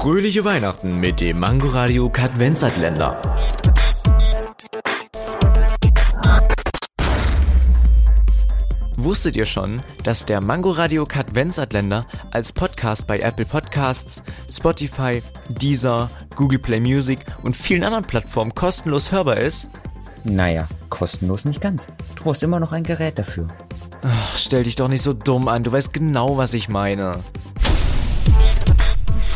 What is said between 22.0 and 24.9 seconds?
Du brauchst immer noch ein Gerät dafür. Ach, stell dich doch